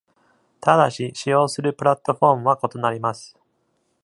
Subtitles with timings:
[0.61, 3.37] ただし、使用するプラットフォームは異なります。